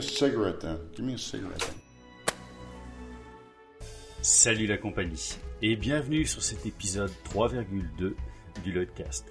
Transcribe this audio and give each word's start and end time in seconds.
then. 0.00 1.74
Salut 4.20 4.66
la 4.66 4.76
compagnie 4.76 5.38
et 5.62 5.76
bienvenue 5.76 6.26
sur 6.26 6.42
cet 6.42 6.66
épisode 6.66 7.12
3,2 7.32 8.14
du 8.62 8.72
Lloydcast. 8.72 9.26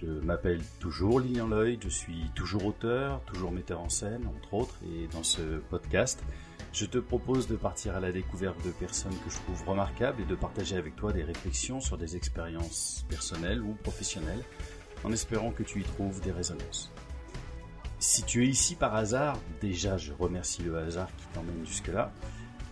Je 0.00 0.06
m'appelle 0.06 0.60
toujours 0.78 1.20
Lilian 1.20 1.48
Lloyd, 1.48 1.80
je 1.82 1.88
suis 1.88 2.30
toujours 2.34 2.64
auteur, 2.64 3.20
toujours 3.24 3.52
metteur 3.52 3.80
en 3.80 3.88
scène 3.88 4.26
entre 4.26 4.54
autres 4.54 4.76
et 4.84 5.06
dans 5.08 5.22
ce 5.22 5.58
podcast, 5.68 6.22
je 6.72 6.86
te 6.86 6.98
propose 6.98 7.48
de 7.48 7.56
partir 7.56 7.96
à 7.96 8.00
la 8.00 8.12
découverte 8.12 8.64
de 8.64 8.70
personnes 8.70 9.16
que 9.24 9.30
je 9.30 9.36
trouve 9.38 9.68
remarquables 9.68 10.22
et 10.22 10.26
de 10.26 10.34
partager 10.34 10.76
avec 10.76 10.96
toi 10.96 11.12
des 11.12 11.24
réflexions 11.24 11.80
sur 11.80 11.98
des 11.98 12.16
expériences 12.16 13.04
personnelles 13.08 13.60
ou 13.60 13.74
professionnelles 13.82 14.44
en 15.04 15.12
espérant 15.12 15.50
que 15.50 15.64
tu 15.64 15.80
y 15.80 15.82
trouves 15.82 16.20
des 16.20 16.32
résonances. 16.32 16.90
Si 18.00 18.22
tu 18.22 18.44
es 18.44 18.48
ici 18.48 18.76
par 18.76 18.94
hasard, 18.94 19.38
déjà 19.60 19.98
je 19.98 20.14
remercie 20.14 20.62
le 20.62 20.78
hasard 20.78 21.14
qui 21.16 21.26
t'emmène 21.34 21.66
jusque-là. 21.66 22.10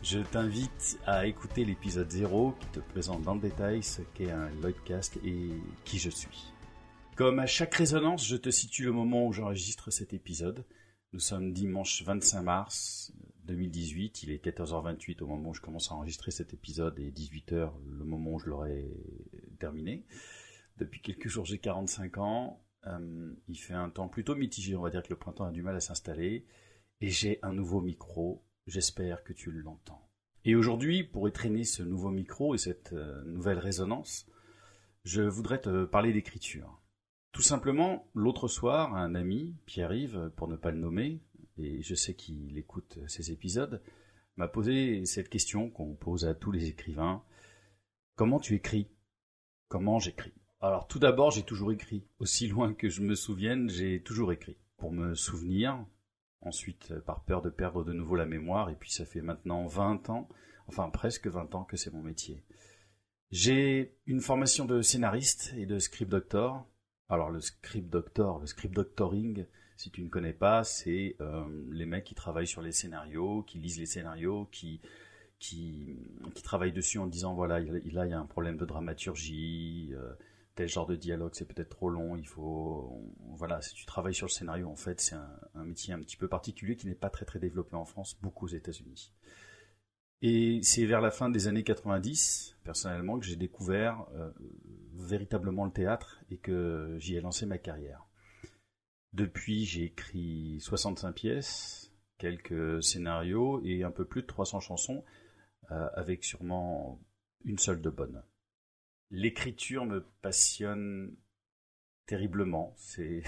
Je 0.02 0.20
t'invite 0.20 0.98
à 1.04 1.26
écouter 1.26 1.66
l'épisode 1.66 2.10
0 2.10 2.52
qui 2.52 2.66
te 2.68 2.80
présente 2.80 3.20
dans 3.24 3.34
le 3.34 3.40
détail 3.42 3.82
ce 3.82 4.00
qu'est 4.14 4.30
un 4.30 4.48
Lloydcast 4.62 5.18
et 5.22 5.50
qui 5.84 5.98
je 5.98 6.08
suis. 6.08 6.54
Comme 7.14 7.40
à 7.40 7.46
chaque 7.46 7.74
résonance, 7.74 8.26
je 8.26 8.36
te 8.36 8.48
situe 8.48 8.84
le 8.84 8.92
moment 8.92 9.26
où 9.26 9.34
j'enregistre 9.34 9.90
cet 9.90 10.14
épisode. 10.14 10.64
Nous 11.12 11.20
sommes 11.20 11.52
dimanche 11.52 12.02
25 12.04 12.40
mars 12.40 13.12
2018, 13.44 14.22
il 14.22 14.30
est 14.30 14.42
14h28 14.42 15.22
au 15.22 15.26
moment 15.26 15.50
où 15.50 15.54
je 15.54 15.60
commence 15.60 15.92
à 15.92 15.94
enregistrer 15.96 16.30
cet 16.30 16.54
épisode 16.54 16.98
et 16.98 17.10
18h 17.10 17.70
le 17.86 18.04
moment 18.04 18.32
où 18.32 18.38
je 18.38 18.46
l'aurai 18.46 18.90
terminé. 19.58 20.06
Depuis 20.78 21.02
quelques 21.02 21.28
jours 21.28 21.44
j'ai 21.44 21.58
45 21.58 22.16
ans, 22.16 22.62
euh, 22.88 23.34
il 23.48 23.56
fait 23.56 23.74
un 23.74 23.90
temps 23.90 24.08
plutôt 24.08 24.34
mitigé, 24.34 24.76
on 24.76 24.82
va 24.82 24.90
dire 24.90 25.02
que 25.02 25.10
le 25.10 25.16
printemps 25.16 25.44
a 25.44 25.52
du 25.52 25.62
mal 25.62 25.76
à 25.76 25.80
s'installer, 25.80 26.46
et 27.00 27.10
j'ai 27.10 27.38
un 27.42 27.52
nouveau 27.52 27.80
micro, 27.80 28.44
j'espère 28.66 29.22
que 29.24 29.32
tu 29.32 29.50
l'entends. 29.50 30.08
Et 30.44 30.54
aujourd'hui, 30.54 31.04
pour 31.04 31.28
étraîner 31.28 31.64
ce 31.64 31.82
nouveau 31.82 32.10
micro 32.10 32.54
et 32.54 32.58
cette 32.58 32.92
euh, 32.92 33.22
nouvelle 33.24 33.58
résonance, 33.58 34.26
je 35.04 35.22
voudrais 35.22 35.60
te 35.60 35.84
parler 35.84 36.12
d'écriture. 36.12 36.80
Tout 37.32 37.42
simplement, 37.42 38.10
l'autre 38.14 38.48
soir, 38.48 38.94
un 38.94 39.14
ami, 39.14 39.56
Pierre-Yves, 39.66 40.30
pour 40.36 40.48
ne 40.48 40.56
pas 40.56 40.70
le 40.70 40.78
nommer, 40.78 41.20
et 41.56 41.82
je 41.82 41.94
sais 41.94 42.14
qu'il 42.14 42.56
écoute 42.56 42.98
ces 43.06 43.30
épisodes, 43.32 43.82
m'a 44.36 44.48
posé 44.48 45.04
cette 45.04 45.28
question 45.28 45.70
qu'on 45.70 45.94
pose 45.94 46.24
à 46.24 46.34
tous 46.34 46.52
les 46.52 46.68
écrivains. 46.68 47.22
Comment 48.14 48.38
tu 48.38 48.54
écris? 48.54 48.88
Comment 49.68 49.98
j'écris? 49.98 50.37
Alors 50.60 50.88
tout 50.88 50.98
d'abord, 50.98 51.30
j'ai 51.30 51.44
toujours 51.44 51.72
écrit. 51.72 52.04
Aussi 52.18 52.48
loin 52.48 52.74
que 52.74 52.88
je 52.88 53.02
me 53.02 53.14
souvienne, 53.14 53.70
j'ai 53.70 54.02
toujours 54.02 54.32
écrit. 54.32 54.56
Pour 54.76 54.92
me 54.92 55.14
souvenir, 55.14 55.84
ensuite 56.40 56.90
euh, 56.90 57.00
par 57.00 57.24
peur 57.24 57.42
de 57.42 57.50
perdre 57.50 57.84
de 57.84 57.92
nouveau 57.92 58.16
la 58.16 58.26
mémoire, 58.26 58.70
et 58.70 58.74
puis 58.74 58.90
ça 58.90 59.04
fait 59.04 59.20
maintenant 59.20 59.66
20 59.66 60.10
ans, 60.10 60.28
enfin 60.66 60.88
presque 60.90 61.26
20 61.26 61.54
ans 61.54 61.64
que 61.64 61.76
c'est 61.76 61.92
mon 61.92 62.02
métier. 62.02 62.44
J'ai 63.30 63.96
une 64.06 64.20
formation 64.20 64.64
de 64.64 64.80
scénariste 64.82 65.52
et 65.56 65.66
de 65.66 65.78
script 65.78 66.10
doctor. 66.10 66.66
Alors 67.08 67.30
le 67.30 67.40
script 67.40 67.90
doctor, 67.90 68.38
le 68.38 68.46
script 68.46 68.74
doctoring, 68.74 69.46
si 69.76 69.90
tu 69.90 70.02
ne 70.02 70.08
connais 70.08 70.32
pas, 70.32 70.64
c'est 70.64 71.16
euh, 71.20 71.44
les 71.70 71.86
mecs 71.86 72.04
qui 72.04 72.14
travaillent 72.14 72.46
sur 72.46 72.62
les 72.62 72.72
scénarios, 72.72 73.42
qui 73.42 73.58
lisent 73.58 73.78
les 73.78 73.86
scénarios, 73.86 74.48
qui 74.50 74.80
qui, 75.38 75.96
travaillent 76.42 76.72
dessus 76.72 76.98
en 76.98 77.06
disant 77.06 77.34
voilà 77.34 77.60
là 77.60 77.78
il 77.84 78.10
y 78.10 78.12
a 78.12 78.18
un 78.18 78.26
problème 78.26 78.56
de 78.56 78.64
dramaturgie, 78.64 79.90
euh, 79.94 80.12
tel 80.58 80.68
genre 80.68 80.86
de 80.86 80.96
dialogue 80.96 81.30
c'est 81.34 81.46
peut-être 81.46 81.68
trop 81.68 81.88
long, 81.88 82.16
il 82.16 82.26
faut 82.26 83.00
voilà, 83.36 83.62
si 83.62 83.74
tu 83.74 83.86
travailles 83.86 84.14
sur 84.14 84.26
le 84.26 84.32
scénario 84.32 84.68
en 84.68 84.74
fait, 84.74 85.00
c'est 85.00 85.14
un, 85.14 85.64
métier 85.64 85.94
un 85.94 86.00
petit 86.00 86.16
peu 86.16 86.26
particulier 86.26 86.74
qui 86.74 86.88
n'est 86.88 86.96
pas 86.96 87.10
très 87.10 87.24
très 87.24 87.38
développé 87.38 87.76
en 87.76 87.84
France, 87.84 88.18
beaucoup 88.20 88.46
aux 88.46 88.48
États-Unis. 88.48 89.14
Et 90.20 90.58
c'est 90.64 90.84
vers 90.84 91.00
la 91.00 91.12
fin 91.12 91.30
des 91.30 91.46
années 91.46 91.62
90, 91.62 92.56
personnellement, 92.64 93.20
que 93.20 93.24
j'ai 93.24 93.36
découvert 93.36 94.04
euh, 94.16 94.32
véritablement 94.94 95.64
le 95.64 95.70
théâtre 95.70 96.24
et 96.28 96.38
que 96.38 96.96
j'y 96.98 97.14
ai 97.14 97.20
lancé 97.20 97.46
ma 97.46 97.58
carrière. 97.58 98.04
Depuis, 99.12 99.64
j'ai 99.64 99.84
écrit 99.84 100.58
65 100.60 101.12
pièces, 101.12 101.92
quelques 102.18 102.82
scénarios 102.82 103.60
et 103.64 103.84
un 103.84 103.92
peu 103.92 104.04
plus 104.04 104.22
de 104.22 104.26
300 104.26 104.58
chansons, 104.58 105.04
euh, 105.70 105.88
avec 105.94 106.24
sûrement 106.24 107.00
une 107.44 107.58
seule 107.58 107.80
de 107.80 107.90
bonne 107.90 108.24
l'écriture 109.10 109.86
me 109.86 110.04
passionne 110.22 111.14
terriblement. 112.06 112.74
C'est 112.76 113.22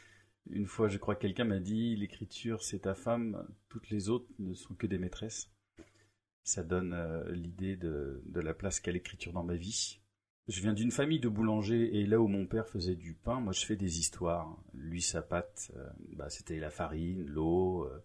une 0.50 0.66
fois, 0.66 0.88
je 0.88 0.98
crois, 0.98 1.16
que 1.16 1.22
quelqu'un 1.22 1.44
m'a 1.44 1.58
dit 1.58 1.96
l'écriture, 1.96 2.62
c'est 2.62 2.80
ta 2.80 2.94
femme. 2.94 3.46
Toutes 3.68 3.90
les 3.90 4.08
autres 4.08 4.28
ne 4.38 4.54
sont 4.54 4.74
que 4.74 4.86
des 4.86 4.98
maîtresses. 4.98 5.50
Ça 6.44 6.62
donne 6.62 6.92
euh, 6.92 7.28
l'idée 7.32 7.76
de, 7.76 8.22
la 8.34 8.54
place 8.54 8.78
qu'a 8.78 8.92
l'écriture 8.92 9.32
dans 9.32 9.42
ma 9.42 9.56
vie. 9.56 10.00
Je 10.46 10.60
viens 10.60 10.74
d'une 10.74 10.92
famille 10.92 11.18
de 11.18 11.28
boulangers 11.28 11.98
et 11.98 12.06
là 12.06 12.20
où 12.20 12.28
mon 12.28 12.46
père 12.46 12.68
faisait 12.68 12.94
du 12.94 13.14
pain, 13.14 13.40
moi 13.40 13.52
je 13.52 13.66
fais 13.66 13.74
des 13.74 13.98
histoires. 13.98 14.56
Lui, 14.74 15.02
sa 15.02 15.20
pâte, 15.20 15.72
euh, 15.74 15.88
bah, 16.12 16.30
c'était 16.30 16.60
la 16.60 16.70
farine, 16.70 17.26
l'eau, 17.26 17.84
euh, 17.84 17.98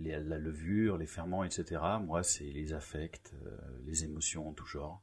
la 0.00 0.38
levure, 0.38 0.98
les 0.98 1.06
ferments, 1.06 1.44
etc. 1.44 1.80
Moi, 2.04 2.22
c'est 2.22 2.44
les 2.44 2.74
affects, 2.74 3.34
les 3.86 4.04
émotions 4.04 4.48
en 4.48 4.52
tout 4.52 4.66
genre. 4.66 5.02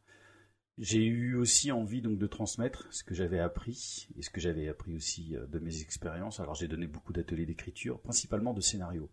J'ai 0.78 1.06
eu 1.06 1.36
aussi 1.36 1.72
envie 1.72 2.02
donc 2.02 2.18
de 2.18 2.28
transmettre 2.28 2.92
ce 2.92 3.06
que 3.06 3.16
j'avais 3.16 3.40
appris 3.40 4.10
et 4.18 4.22
ce 4.22 4.30
que 4.30 4.42
j'avais 4.42 4.68
appris 4.68 4.94
aussi 4.94 5.36
euh, 5.36 5.48
de 5.48 5.60
mes 5.60 5.82
expériences. 5.82 6.42
Alors 6.42 6.54
j'ai 6.56 6.68
donné 6.68 6.86
beaucoup 6.86 7.14
d'ateliers 7.14 7.46
d'écriture, 7.46 8.02
principalement 8.02 8.54
de 8.54 8.60
scénario. 8.60 9.10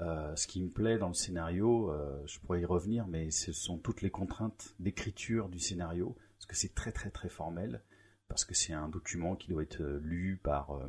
Euh, 0.00 0.34
ce 0.36 0.46
qui 0.46 0.62
me 0.62 0.70
plaît 0.70 0.96
dans 0.96 1.08
le 1.08 1.14
scénario, 1.14 1.90
euh, 1.90 2.22
je 2.26 2.38
pourrais 2.38 2.62
y 2.62 2.64
revenir, 2.64 3.06
mais 3.06 3.30
ce 3.30 3.52
sont 3.52 3.76
toutes 3.76 4.00
les 4.00 4.10
contraintes 4.10 4.74
d'écriture 4.78 5.50
du 5.50 5.58
scénario, 5.58 6.16
parce 6.38 6.46
que 6.46 6.56
c'est 6.56 6.74
très 6.74 6.92
très 6.92 7.10
très 7.10 7.28
formel, 7.28 7.82
parce 8.28 8.46
que 8.46 8.54
c'est 8.54 8.72
un 8.72 8.88
document 8.88 9.36
qui 9.36 9.48
doit 9.48 9.62
être 9.62 9.82
lu 9.82 10.40
par 10.42 10.80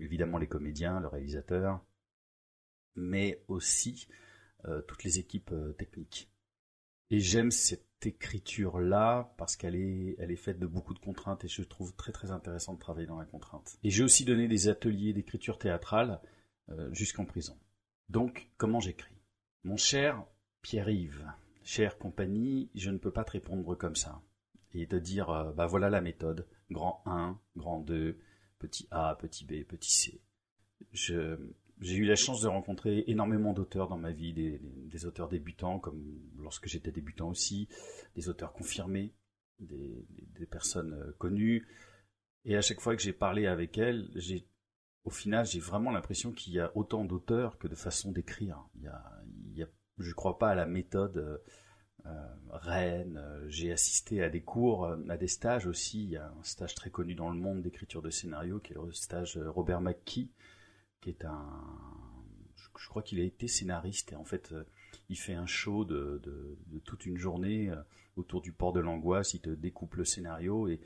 évidemment 0.00 0.38
les 0.38 0.48
comédiens, 0.48 0.98
le 0.98 1.06
réalisateur, 1.06 1.84
mais 2.96 3.44
aussi 3.46 4.08
toutes 4.86 5.04
les 5.04 5.18
équipes 5.18 5.54
techniques. 5.76 6.32
Et 7.10 7.20
j'aime 7.20 7.50
cette 7.50 7.87
écriture-là 8.06 9.34
parce 9.36 9.56
qu'elle 9.56 9.74
est, 9.74 10.16
elle 10.18 10.30
est 10.30 10.36
faite 10.36 10.58
de 10.58 10.66
beaucoup 10.66 10.94
de 10.94 10.98
contraintes 10.98 11.44
et 11.44 11.48
je 11.48 11.62
trouve 11.62 11.94
très 11.94 12.12
très 12.12 12.30
intéressant 12.30 12.74
de 12.74 12.78
travailler 12.78 13.06
dans 13.06 13.18
la 13.18 13.24
contrainte. 13.24 13.78
Et 13.82 13.90
j'ai 13.90 14.04
aussi 14.04 14.24
donné 14.24 14.48
des 14.48 14.68
ateliers 14.68 15.12
d'écriture 15.12 15.58
théâtrale 15.58 16.20
euh, 16.70 16.92
jusqu'en 16.92 17.24
prison. 17.24 17.58
Donc, 18.08 18.50
comment 18.56 18.80
j'écris? 18.80 19.14
Mon 19.64 19.76
cher 19.76 20.24
Pierre-Yves, 20.62 21.26
chère 21.62 21.98
compagnie, 21.98 22.70
je 22.74 22.90
ne 22.90 22.98
peux 22.98 23.10
pas 23.10 23.24
te 23.24 23.32
répondre 23.32 23.74
comme 23.74 23.96
ça. 23.96 24.22
Et 24.74 24.86
te 24.86 24.96
dire, 24.96 25.30
euh, 25.30 25.52
bah 25.52 25.66
voilà 25.66 25.90
la 25.90 26.00
méthode, 26.00 26.46
grand 26.70 27.02
1, 27.06 27.38
grand 27.56 27.80
2, 27.80 28.18
petit 28.58 28.86
A, 28.90 29.16
petit 29.16 29.44
B, 29.44 29.64
petit 29.64 29.90
C. 29.90 30.20
Je, 30.92 31.38
j'ai 31.80 31.96
eu 31.96 32.04
la 32.04 32.16
chance 32.16 32.40
de 32.40 32.48
rencontrer 32.48 33.04
énormément 33.06 33.52
d'auteurs 33.52 33.88
dans 33.88 33.98
ma 33.98 34.10
vie, 34.10 34.32
des, 34.32 35.06
auteurs 35.06 35.28
débutants, 35.28 35.78
comme 35.78 36.02
lorsque 36.38 36.66
j'étais 36.66 36.90
débutant 36.90 37.28
aussi, 37.28 37.68
des 38.16 38.28
auteurs 38.28 38.52
confirmés, 38.52 39.14
des, 39.60 40.06
personnes 40.50 40.94
euh, 40.94 41.12
connues. 41.18 41.68
Et 42.44 42.56
à 42.56 42.62
chaque 42.62 42.80
fois 42.80 42.96
que 42.96 43.02
j'ai 43.02 43.12
parlé 43.12 43.46
avec 43.46 43.78
elles, 43.78 44.08
j'ai, 44.14 44.48
au 45.04 45.10
final, 45.10 45.46
j'ai 45.46 45.60
vraiment 45.60 45.90
l'impression 45.90 46.32
qu'il 46.32 46.52
y 46.52 46.60
a 46.60 46.76
autant 46.76 47.04
d'auteurs 47.04 47.58
que 47.58 47.68
de 47.68 47.74
façons 47.74 48.10
d'écrire. 48.10 48.64
Il 48.76 48.82
y 48.82 48.88
a, 49.62 49.68
je 49.98 50.08
ne 50.08 50.14
crois 50.14 50.38
pas 50.38 50.50
à 50.50 50.54
la 50.54 50.66
méthode 50.66 51.16
euh, 51.18 51.38
euh 52.06 52.26
reine. 52.50 53.22
J'ai 53.48 53.70
assisté 53.72 54.22
à 54.22 54.30
des 54.30 54.42
cours, 54.42 54.86
à 54.86 55.16
des 55.16 55.28
stages 55.28 55.66
aussi. 55.66 56.04
Il 56.04 56.10
y 56.10 56.16
a 56.16 56.28
un 56.28 56.42
stage 56.42 56.74
très 56.74 56.90
connu 56.90 57.14
dans 57.14 57.30
le 57.30 57.38
monde 57.38 57.62
d'écriture 57.62 58.02
de 58.02 58.10
scénario 58.10 58.58
qui 58.58 58.72
est 58.72 58.76
le 58.76 58.92
stage 58.92 59.38
Robert 59.38 59.80
McKee 59.80 60.30
qui 61.00 61.10
est 61.10 61.24
un, 61.24 61.46
je, 62.56 62.88
crois 62.88 63.02
qu'il 63.02 63.20
a 63.20 63.24
été 63.24 63.48
scénariste 63.48 64.12
et 64.12 64.16
en 64.16 64.24
fait 64.24 64.52
euh, 64.52 64.64
il 65.08 65.16
fait 65.16 65.34
un 65.34 65.46
show 65.46 65.84
de, 65.84 66.20
toute 66.84 67.06
une 67.06 67.16
journée 67.16 67.70
euh, 67.70 67.76
autour 68.16 68.40
du 68.40 68.52
port 68.52 68.72
de 68.72 68.80
l'angoisse, 68.80 69.34
il 69.34 69.40
te 69.40 69.50
découpe 69.50 69.94
le 69.94 70.04
scénario 70.04 70.68
et, 70.68 70.80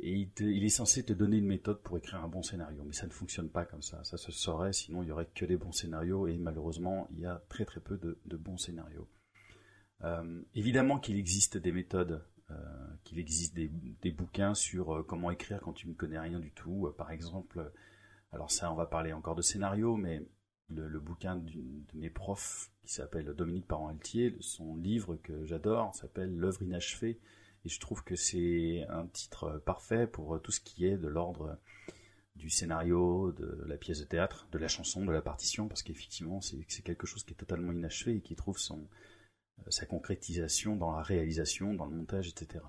il, 0.00 0.32
est 0.40 0.68
censé 0.70 1.04
te 1.04 1.12
donner 1.12 1.36
une 1.36 1.46
méthode 1.46 1.80
pour 1.80 1.96
écrire 1.96 2.22
un 2.24 2.28
bon 2.28 2.42
scénario, 2.42 2.82
mais 2.84 2.92
ça 2.92 3.06
ne 3.06 3.12
fonctionne 3.12 3.48
pas 3.48 3.64
comme 3.64 3.80
ça, 3.80 4.02
ça 4.02 4.16
se 4.16 4.32
saurait, 4.32 4.72
sinon 4.72 5.04
il 5.04 5.08
y 5.08 5.12
aurait 5.12 5.28
que 5.32 5.44
des 5.44 5.56
bons 5.56 5.70
scénarios 5.70 6.26
et 6.26 6.36
malheureusement 6.36 7.06
il 7.12 7.20
y 7.20 7.26
a 7.26 7.40
très 7.48 7.64
très 7.64 7.80
peu 7.80 7.96
de, 7.96 8.36
bons 8.36 8.58
scénarios. 8.58 9.08
Euh, 10.02 10.42
évidemment 10.56 10.98
qu'il 10.98 11.16
existe 11.16 11.56
des 11.58 11.70
méthodes, 11.70 12.24
qu'il 13.04 13.18
existe 13.18 13.54
des, 13.54 13.68
des, 14.02 14.10
bouquins 14.10 14.54
sur 14.54 15.04
comment 15.06 15.30
écrire 15.30 15.60
quand 15.60 15.72
tu 15.72 15.88
ne 15.88 15.94
connais 15.94 16.18
rien 16.18 16.40
du 16.40 16.50
tout, 16.50 16.92
par 16.96 17.10
exemple 17.10 17.72
alors 18.34 18.50
ça, 18.50 18.70
on 18.72 18.74
va 18.74 18.86
parler 18.86 19.12
encore 19.12 19.36
de 19.36 19.42
scénario, 19.42 19.96
mais 19.96 20.20
le, 20.68 20.98
bouquin 20.98 21.36
de 21.36 21.52
mes 21.94 22.10
profs, 22.10 22.70
qui 22.82 22.92
s'appelle 22.92 23.26
Dominique 23.26 23.68
Parent-Altier, 23.68 24.36
son 24.40 24.76
livre 24.76 25.16
que 25.16 25.44
j'adore 25.44 25.94
s'appelle 25.94 26.34
L'œuvre 26.34 26.62
inachevée, 26.62 27.20
et 27.64 27.68
je 27.68 27.80
trouve 27.80 28.02
que 28.02 28.16
c'est 28.16 28.84
un 28.88 29.06
titre 29.06 29.62
parfait 29.64 30.06
pour 30.06 30.40
tout 30.42 30.50
ce 30.50 30.60
qui 30.60 30.84
est 30.84 30.98
de 30.98 31.06
l'ordre 31.06 31.58
du 32.34 32.50
scénario, 32.50 33.32
de 33.32 33.64
la 33.66 33.76
pièce 33.76 34.00
de 34.00 34.04
théâtre, 34.04 34.48
de 34.50 34.58
la 34.58 34.68
chanson, 34.68 35.04
de 35.04 35.12
la 35.12 35.22
partition, 35.22 35.68
parce 35.68 35.82
qu'effectivement, 35.82 36.40
c'est 36.40 36.82
quelque 36.82 37.06
chose 37.06 37.22
qui 37.22 37.32
est 37.32 37.36
totalement 37.36 37.72
inachevé 37.72 38.16
et 38.16 38.20
qui 38.20 38.34
trouve 38.34 38.58
euh, 38.70 39.70
sa 39.70 39.86
concrétisation 39.86 40.74
dans 40.74 40.90
la 40.90 41.02
réalisation, 41.02 41.74
dans 41.74 41.86
le 41.86 41.96
montage, 41.96 42.28
etc. 42.28 42.64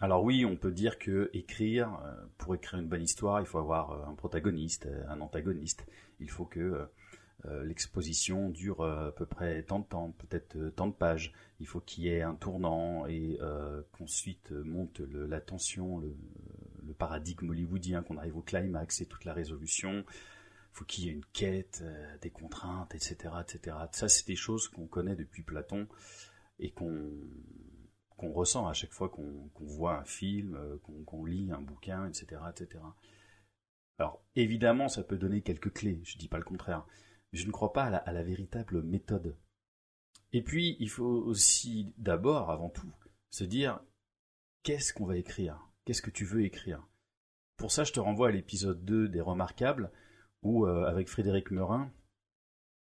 Alors 0.00 0.24
oui, 0.24 0.44
on 0.44 0.56
peut 0.56 0.72
dire 0.72 0.98
que 0.98 1.30
écrire, 1.34 2.00
euh, 2.04 2.14
pour 2.38 2.54
écrire 2.54 2.80
une 2.80 2.88
bonne 2.88 3.02
histoire, 3.02 3.40
il 3.40 3.46
faut 3.46 3.58
avoir 3.58 3.92
euh, 3.92 4.10
un 4.10 4.14
protagoniste, 4.14 4.88
un 5.08 5.20
antagoniste. 5.20 5.86
Il 6.20 6.30
faut 6.30 6.46
que 6.46 6.86
l'exposition 7.64 8.50
dure 8.50 8.84
à 8.84 9.12
peu 9.12 9.24
près 9.24 9.62
tant 9.62 9.78
de 9.78 9.86
temps, 9.86 10.12
peut-être 10.18 10.74
tant 10.76 10.86
de 10.86 10.92
pages. 10.92 11.32
Il 11.58 11.66
faut 11.66 11.80
qu'il 11.80 12.04
y 12.04 12.08
ait 12.08 12.20
un 12.20 12.34
tournant 12.34 13.06
et 13.06 13.38
qu'ensuite 13.92 14.50
monte 14.50 15.00
la 15.00 15.40
tension, 15.40 16.00
le, 16.00 16.14
le 16.90 16.94
paradigme 16.94 17.50
hollywoodien, 17.50 18.02
qu'on 18.02 18.16
arrive 18.16 18.36
au 18.36 18.42
climax 18.42 19.00
et 19.00 19.06
toute 19.06 19.24
la 19.24 19.32
résolution. 19.32 20.04
il 20.08 20.72
Faut 20.72 20.84
qu'il 20.84 21.04
y 21.04 21.08
ait 21.08 21.12
une 21.12 21.24
quête, 21.32 21.80
euh, 21.82 22.18
des 22.20 22.30
contraintes, 22.30 22.94
etc., 22.94 23.16
etc. 23.40 23.76
Ça, 23.92 24.08
c'est 24.08 24.26
des 24.26 24.36
choses 24.36 24.68
qu'on 24.68 24.86
connaît 24.86 25.16
depuis 25.16 25.42
Platon 25.42 25.86
et 26.58 26.70
qu'on 26.70 27.10
qu'on 28.20 28.32
ressent 28.32 28.68
à 28.68 28.74
chaque 28.74 28.92
fois 28.92 29.08
qu'on 29.08 29.50
voit 29.60 29.98
un 29.98 30.04
film, 30.04 30.54
euh, 30.54 30.76
qu'on 31.06 31.24
lit 31.24 31.50
un 31.50 31.62
bouquin, 31.62 32.06
etc., 32.06 32.42
etc. 32.50 32.84
Alors, 33.98 34.22
évidemment, 34.36 34.88
ça 34.88 35.02
peut 35.02 35.16
donner 35.16 35.40
quelques 35.40 35.72
clés, 35.72 36.00
je 36.04 36.16
ne 36.16 36.20
dis 36.20 36.28
pas 36.28 36.38
le 36.38 36.44
contraire. 36.44 36.86
Mais 37.32 37.38
je 37.38 37.46
ne 37.46 37.52
crois 37.52 37.72
pas 37.72 37.84
à 37.84 38.12
la 38.12 38.22
véritable 38.22 38.82
méthode. 38.82 39.36
Et 40.32 40.42
puis, 40.42 40.76
il 40.80 40.90
faut 40.90 41.04
aussi, 41.04 41.94
d'abord, 41.96 42.50
avant 42.50 42.68
tout, 42.68 42.92
se 43.30 43.44
dire 43.44 43.80
qu'est-ce 44.62 44.92
qu'on 44.92 45.06
va 45.06 45.16
écrire? 45.16 45.58
Qu'est-ce 45.84 46.02
que 46.02 46.10
tu 46.10 46.24
veux 46.24 46.44
écrire? 46.44 46.86
Pour 47.56 47.72
ça, 47.72 47.84
je 47.84 47.92
te 47.92 48.00
renvoie 48.00 48.28
à 48.28 48.32
l'épisode 48.32 48.84
2 48.84 49.08
des 49.08 49.20
Remarquables, 49.20 49.90
où, 50.42 50.66
euh, 50.66 50.84
avec 50.84 51.08
Frédéric 51.08 51.50
Merin, 51.50 51.90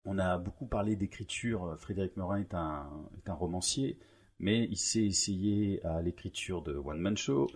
on 0.06 0.18
a 0.18 0.38
beaucoup 0.38 0.66
parlé 0.66 0.96
d'écriture. 0.96 1.76
Frédéric 1.80 2.16
Merin 2.16 2.40
est 2.40 2.54
un, 2.54 2.90
romancier, 3.28 4.00
mais 4.40 4.66
il 4.66 4.78
s'est 4.78 5.06
essayé 5.06 5.84
à 5.86 6.02
l'écriture 6.02 6.62
de 6.62 6.76
One 6.76 7.00
Man 7.00 7.18
Show, 7.18 7.48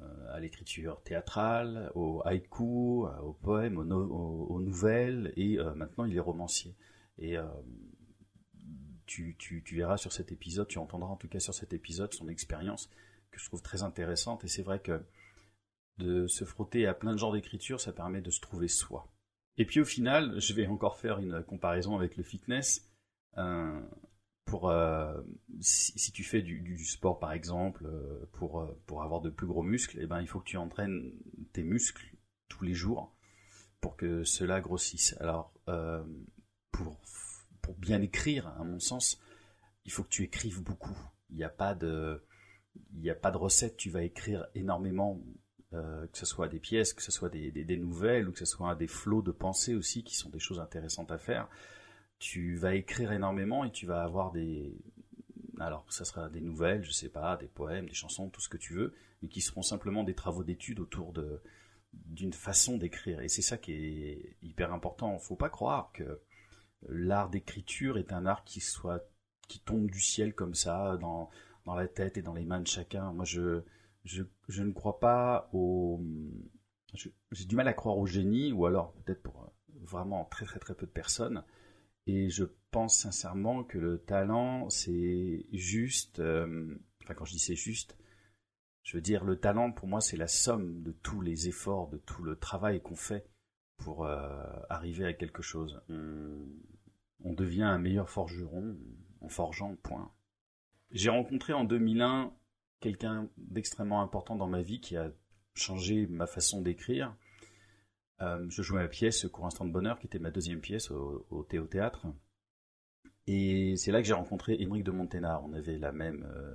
euh, 0.00 0.34
à 0.34 0.40
l'écriture 0.40 1.02
théâtrale, 1.02 1.90
au 1.94 2.22
haïku, 2.24 3.06
au 3.22 3.32
poème, 3.32 3.78
aux, 3.78 4.60
nouvelles, 4.60 5.32
et 5.36 5.58
euh, 5.58 5.74
maintenant 5.74 6.04
il 6.04 6.16
est 6.16 6.20
romancier. 6.20 6.76
Et 7.18 7.36
tu, 9.06 9.62
verras 9.72 9.96
sur 9.96 10.12
cet 10.12 10.30
épisode, 10.30 10.68
tu 10.68 10.78
entendras 10.78 11.08
en 11.08 11.16
tout 11.16 11.28
cas 11.28 11.40
sur 11.40 11.54
cet 11.54 11.72
épisode 11.72 12.12
son 12.14 12.28
expérience 12.28 12.90
que 13.30 13.40
je 13.40 13.46
trouve 13.46 13.62
très 13.62 13.82
intéressante. 13.82 14.44
Et 14.44 14.48
c'est 14.48 14.62
vrai 14.62 14.80
que 14.80 15.02
de 15.98 16.26
se 16.28 16.44
frotter 16.44 16.86
à 16.86 16.94
plein 16.94 17.12
de 17.12 17.18
genres 17.18 17.32
d'écriture, 17.32 17.80
ça 17.80 17.92
permet 17.92 18.20
de 18.20 18.30
se 18.30 18.40
trouver 18.40 18.68
soi. 18.68 19.08
Et 19.56 19.64
puis 19.64 19.80
au 19.80 19.84
final, 19.84 20.40
je 20.40 20.52
vais 20.54 20.66
encore 20.66 20.96
faire 20.96 21.18
une 21.18 21.42
comparaison 21.42 21.96
avec 21.96 22.16
le 22.16 22.22
fitness. 22.22 22.88
Euh, 23.36 23.80
pour 24.48 24.70
euh, 24.70 25.14
si, 25.60 26.12
tu 26.12 26.24
fais 26.24 26.42
du, 26.42 26.84
sport 26.84 27.18
par 27.18 27.32
exemple, 27.32 27.86
euh, 27.86 28.26
pour, 28.32 28.74
pour 28.86 29.02
avoir 29.02 29.20
de 29.20 29.30
plus 29.30 29.46
gros 29.46 29.62
muscles, 29.62 29.98
eh 30.00 30.06
ben, 30.06 30.20
il 30.20 30.26
faut 30.26 30.40
que 30.40 30.48
tu 30.48 30.56
entraînes 30.56 31.12
tes 31.52 31.62
muscles 31.62 32.16
tous 32.48 32.64
les 32.64 32.74
jours 32.74 33.14
pour 33.80 33.96
que 33.96 34.24
cela 34.24 34.60
grossisse. 34.60 35.16
Alors, 35.20 35.52
pour, 36.72 37.00
pour 37.60 37.76
bien 37.76 38.00
écrire, 38.02 38.48
à 38.58 38.64
mon 38.64 38.80
sens, 38.80 39.20
il 39.84 39.92
faut 39.92 40.02
que 40.02 40.08
tu 40.08 40.24
écrives 40.24 40.62
beaucoup. 40.62 40.98
Il 41.30 41.36
n'y 41.36 41.44
a 41.44 41.50
pas 41.50 41.74
de 41.74 42.24
il 42.92 43.00
n'y 43.00 43.10
a 43.10 43.14
pas 43.14 43.30
de 43.30 43.36
recette, 43.36 43.76
tu 43.76 43.90
vas 43.90 44.02
écrire 44.02 44.46
énormément, 44.54 45.20
euh, 45.72 46.06
que 46.06 46.18
ce 46.18 46.26
soit 46.26 46.48
des 46.48 46.60
pièces, 46.60 46.92
que 46.92 47.02
ce 47.02 47.12
soit 47.12 47.28
des, 47.28 47.76
nouvelles, 47.76 48.28
ou 48.28 48.32
que 48.32 48.38
ce 48.38 48.46
soit 48.46 48.74
des 48.74 48.86
flots 48.86 49.22
de 49.22 49.32
pensées 49.32 49.74
aussi, 49.74 50.04
qui 50.04 50.16
sont 50.16 50.30
des 50.30 50.38
choses 50.38 50.60
intéressantes 50.60 51.10
à 51.10 51.18
faire. 51.18 51.48
Tu 52.18 52.56
vas 52.56 52.74
écrire 52.74 53.12
énormément 53.12 53.64
et 53.64 53.70
tu 53.70 53.86
vas 53.86 54.02
avoir 54.02 54.32
des... 54.32 54.76
Alors, 55.60 55.84
ça 55.92 56.04
sera 56.04 56.28
des 56.28 56.40
nouvelles, 56.40 56.84
je 56.84 56.92
sais 56.92 57.08
pas, 57.08 57.36
des 57.36 57.48
poèmes, 57.48 57.86
des 57.88 57.94
chansons, 57.94 58.28
tout 58.28 58.40
ce 58.40 58.48
que 58.48 58.56
tu 58.56 58.74
veux, 58.74 58.94
mais 59.22 59.28
qui 59.28 59.40
seront 59.40 59.62
simplement 59.62 60.04
des 60.04 60.14
travaux 60.14 60.44
d'études 60.44 60.80
autour 60.80 61.12
de 61.12 61.42
d'une 61.92 62.34
façon 62.34 62.76
d'écrire. 62.76 63.20
Et 63.22 63.28
c'est 63.28 63.42
ça 63.42 63.56
qui 63.56 63.72
est 63.72 64.36
hyper 64.42 64.72
important. 64.72 65.18
Faut 65.18 65.36
pas 65.36 65.48
croire 65.48 65.90
que 65.92 66.20
l'art 66.86 67.30
d'écriture 67.30 67.98
est 67.98 68.12
un 68.12 68.26
art 68.26 68.44
qui 68.44 68.60
soit 68.60 69.08
qui 69.48 69.60
tombe 69.60 69.90
du 69.90 70.00
ciel 70.00 70.34
comme 70.34 70.54
ça 70.54 70.98
dans 70.98 71.30
la 71.74 71.88
tête 71.88 72.18
et 72.18 72.22
dans 72.22 72.34
les 72.34 72.44
mains 72.44 72.60
de 72.60 72.66
chacun. 72.66 73.12
Moi, 73.12 73.24
je, 73.24 73.62
je, 74.04 74.22
je 74.48 74.62
ne 74.62 74.72
crois 74.72 75.00
pas 75.00 75.48
au. 75.52 76.00
J'ai 76.94 77.44
du 77.44 77.56
mal 77.56 77.68
à 77.68 77.74
croire 77.74 77.98
au 77.98 78.06
génie, 78.06 78.52
ou 78.52 78.64
alors 78.66 78.92
peut-être 78.94 79.22
pour 79.22 79.42
euh, 79.42 79.46
vraiment 79.82 80.24
très 80.24 80.46
très 80.46 80.58
très 80.58 80.74
peu 80.74 80.86
de 80.86 80.90
personnes. 80.92 81.44
Et 82.08 82.30
je 82.30 82.44
pense 82.70 83.00
sincèrement 83.00 83.62
que 83.64 83.76
le 83.76 83.98
talent, 83.98 84.70
c'est 84.70 85.44
juste. 85.52 86.20
Euh, 86.20 86.74
enfin, 87.04 87.12
quand 87.12 87.26
je 87.26 87.32
dis 87.32 87.38
c'est 87.38 87.54
juste, 87.54 87.98
je 88.82 88.96
veux 88.96 89.02
dire, 89.02 89.24
le 89.24 89.38
talent 89.38 89.72
pour 89.72 89.88
moi, 89.88 90.00
c'est 90.00 90.16
la 90.16 90.26
somme 90.26 90.82
de 90.82 90.90
tous 90.90 91.20
les 91.20 91.48
efforts, 91.48 91.88
de 91.88 91.98
tout 91.98 92.22
le 92.22 92.34
travail 92.34 92.80
qu'on 92.80 92.96
fait 92.96 93.28
pour 93.76 94.06
euh, 94.06 94.42
arriver 94.70 95.04
à 95.04 95.12
quelque 95.12 95.42
chose. 95.42 95.82
on 95.90 97.34
devient 97.34 97.64
un 97.64 97.78
meilleur 97.78 98.08
forgeron 98.08 98.78
en 99.20 99.28
forgeant, 99.28 99.76
point. 99.76 100.10
J'ai 100.90 101.10
rencontré 101.10 101.52
en 101.52 101.64
2001 101.64 102.32
quelqu'un 102.80 103.28
d'extrêmement 103.36 104.00
important 104.00 104.34
dans 104.34 104.48
ma 104.48 104.62
vie 104.62 104.80
qui 104.80 104.96
a 104.96 105.12
changé 105.54 106.06
ma 106.06 106.26
façon 106.26 106.62
d'écrire. 106.62 107.14
Euh, 108.20 108.46
je 108.48 108.62
jouais 108.62 108.82
ma 108.82 108.88
pièce 108.88 109.26
Court 109.28 109.46
Instant 109.46 109.64
de 109.64 109.72
Bonheur, 109.72 109.98
qui 109.98 110.06
était 110.06 110.18
ma 110.18 110.30
deuxième 110.30 110.60
pièce 110.60 110.90
au, 110.90 111.26
au, 111.30 111.44
théâtre. 111.44 112.06
Et 113.26 113.76
c'est 113.76 113.92
là 113.92 114.00
que 114.00 114.06
j'ai 114.06 114.14
rencontré 114.14 114.56
Émeric 114.58 114.84
de 114.84 114.90
Monténard. 114.90 115.44
On 115.44 115.52
avait 115.52 115.78
la 115.78 115.92
même 115.92 116.24
euh, 116.24 116.54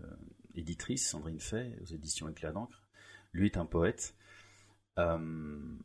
éditrice, 0.56 1.07
Sandrine 1.07 1.39
Fay, 1.39 1.77
aux 1.81 1.86
éditions 1.86 2.27
Éclat 2.30 2.51
d'encre. 2.51 2.83
Lui 3.31 3.45
est 3.45 3.57
un 3.57 3.65
poète. 3.65 4.15
Euh, 5.00 5.77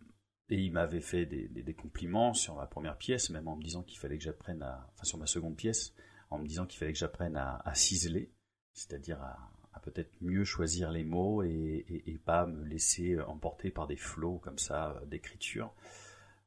et 0.50 0.56
il 0.56 0.72
m'avait 0.72 1.00
fait 1.00 1.26
des, 1.26 1.46
des, 1.48 1.75
compliments 1.75 2.32
sur 2.32 2.56
ma 2.56 2.66
première 2.66 2.96
pièce, 2.96 3.28
même 3.31 3.48
en 3.48 3.56
me 3.56 3.62
disant 3.62 3.82
qu'il 3.82 3.98
fallait 3.98 4.16
que 4.16 4.24
j'apprenne 4.24 4.62
à... 4.62 4.90
Enfin, 4.94 5.04
sur 5.04 5.19
ma 5.19 5.26
seconde 5.26 5.56
pièce, 5.56 5.94
en 6.31 6.38
me 6.38 6.46
disant 6.46 6.66
qu'il 6.66 6.78
fallait 6.78 6.92
que 6.92 6.98
j'apprenne 6.98 7.36
à, 7.36 7.60
à 7.64 7.74
ciseler 7.74 8.32
c'est-à-dire 8.79 9.20
à, 9.20 9.50
peut-être 9.79 10.13
mieux 10.20 10.44
choisir 10.44 10.91
les 10.91 11.05
mots 11.05 11.43
et, 11.43 12.20
pas 12.25 12.47
me 12.47 12.65
laisser 12.65 13.19
emporter 13.20 13.70
par 13.70 13.87
des 13.87 13.97
flots 13.97 14.39
comme 14.39 14.58
ça 14.58 14.91
euh, 14.91 15.06
d'écriture. 15.06 15.73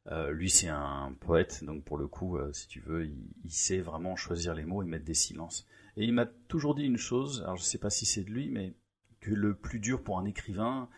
Euh, 0.08 0.32
lui, 0.32 0.50
c'est 0.50 0.68
un 0.68 1.16
poète, 1.20 1.64
donc 1.64 1.84
pour 1.84 1.98
le 1.98 2.08
coup, 2.08 2.38
euh, 2.38 2.52
si 2.54 2.68
tu 2.68 2.80
veux, 2.80 3.06
il, 3.06 3.52
sait 3.52 3.80
vraiment 3.80 4.16
choisir 4.16 4.56
les 4.56 4.66
mots 4.66 4.82
et 4.82 4.86
mettre 4.86 5.06
des 5.06 5.14
silences. 5.14 5.68
Et 5.98 6.04
il 6.04 6.14
m'a 6.14 6.26
toujours 6.26 6.76
dit 6.76 6.84
une 6.84 6.98
chose, 6.98 7.42
alors 7.44 7.58
je 7.58 7.62
ne 7.62 7.66
sais 7.66 7.78
pas 7.78 7.90
si 7.90 8.06
c'est 8.06 8.24
de 8.24 8.32
lui, 8.32 8.50
mais 8.50 8.76
que 9.20 9.32
le 9.32 9.56
plus 9.56 9.80
dur 9.80 10.04
pour 10.04 10.18
un 10.18 10.26
écrivain, 10.26 10.90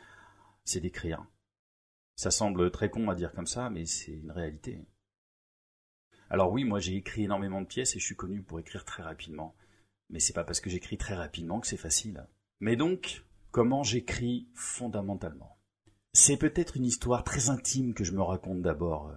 c'est 0.63 0.79
d'écrire. 0.79 1.25
Ça 2.15 2.31
semble 2.31 2.71
très 2.71 2.89
con 2.89 3.09
à 3.09 3.15
dire 3.15 3.33
comme 3.33 3.47
ça, 3.47 3.69
mais 3.69 3.85
c'est 3.85 4.13
une 4.13 4.31
réalité. 4.31 4.85
Alors 6.29 6.51
oui, 6.51 6.63
moi 6.63 6.79
j'ai 6.79 6.95
écrit 6.95 7.23
énormément 7.25 7.61
de 7.61 7.67
pièces 7.67 7.95
et 7.95 7.99
je 7.99 8.05
suis 8.05 8.15
connu 8.15 8.41
pour 8.41 8.59
écrire 8.59 8.85
très 8.85 9.03
rapidement. 9.03 9.55
Mais 10.13 10.19
c'est 10.19 10.33
pas 10.33 10.43
parce 10.43 10.61
que 10.61 10.69
j'écris 10.69 10.97
très 10.97 11.15
rapidement 11.15 11.59
que 11.59 11.65
c'est 11.65 11.75
facile. 11.75 12.27
Mais 12.59 12.75
donc, 12.75 13.25
comment 13.49 13.81
j'écris 13.81 14.47
fondamentalement? 14.53 15.57
C'est 16.13 16.37
peut-être 16.37 16.77
une 16.77 16.85
histoire 16.85 17.23
très 17.23 17.49
intime 17.49 17.95
que 17.95 18.03
je 18.03 18.11
me 18.11 18.21
raconte 18.21 18.61
d'abord. 18.61 19.09
Euh, 19.09 19.15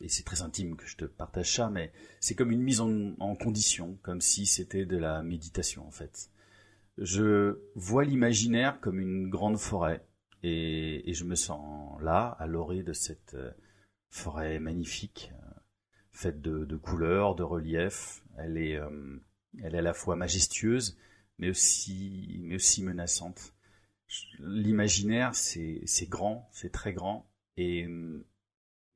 et 0.00 0.08
c'est 0.08 0.24
très 0.24 0.42
intime 0.42 0.74
que 0.74 0.84
je 0.84 0.96
te 0.96 1.04
partage 1.04 1.54
ça, 1.54 1.70
mais 1.70 1.92
c'est 2.18 2.34
comme 2.34 2.50
une 2.50 2.60
mise 2.60 2.80
en, 2.80 3.36
condition, 3.36 4.00
comme 4.02 4.20
si 4.20 4.46
c'était 4.46 4.84
de 4.84 4.96
la 4.96 5.22
méditation 5.22 5.86
en 5.86 5.92
fait. 5.92 6.28
Je 6.98 7.60
vois 7.76 8.04
l'imaginaire 8.04 8.80
comme 8.80 8.98
une 8.98 9.30
grande 9.30 9.58
forêt, 9.58 10.04
et, 10.42 11.14
je 11.14 11.24
me 11.24 11.36
sens 11.36 12.00
là, 12.02 12.36
à 12.40 12.48
l'orée 12.48 12.82
de 12.82 12.92
cette 12.92 13.34
euh, 13.34 13.52
forêt 14.10 14.58
magnifique, 14.58 15.32
euh, 15.32 15.60
faite 16.10 16.42
de, 16.42 16.76
couleurs, 16.76 17.36
de 17.36 17.44
reliefs. 17.44 18.22
Elle 18.36 18.58
est, 18.58 18.78
elle 19.62 19.74
est 19.74 19.78
à 19.78 19.82
la 19.82 19.94
fois 19.94 20.16
majestueuse, 20.16 20.98
mais 21.38 21.50
aussi, 21.50 22.38
mais 22.42 22.56
aussi 22.56 22.82
menaçante. 22.82 23.54
L'imaginaire, 24.38 25.34
c'est, 25.34 25.84
grand, 26.08 26.48
c'est 26.52 26.70
très 26.70 26.92
grand, 26.92 27.30
et, 27.56 27.86